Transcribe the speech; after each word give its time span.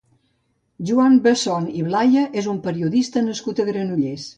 Joan 0.91 1.19
Besson 1.27 1.69
i 1.83 1.85
Blaya 1.91 2.27
és 2.45 2.51
un 2.57 2.61
periodista 2.67 3.29
nascut 3.31 3.65
a 3.67 3.73
Granollers. 3.75 4.29